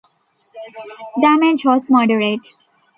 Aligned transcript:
Damage 1.21 1.63
was 1.63 1.87
moderate. 1.87 2.53